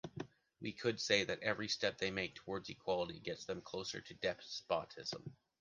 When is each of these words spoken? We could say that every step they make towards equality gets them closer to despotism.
We 0.59 0.71
could 0.71 0.99
say 0.99 1.25
that 1.25 1.43
every 1.43 1.67
step 1.67 1.99
they 1.99 2.09
make 2.09 2.33
towards 2.33 2.71
equality 2.71 3.19
gets 3.19 3.45
them 3.45 3.61
closer 3.61 4.01
to 4.01 4.13
despotism. 4.15 5.35